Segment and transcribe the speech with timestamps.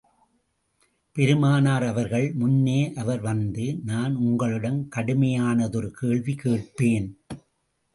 [1.15, 7.17] பெருமானார் அவர்கள் முன்னே அவர் வந்து, நான் உங்களிடம் கடுமையானதொரு கேள்வி கேட்பேன்.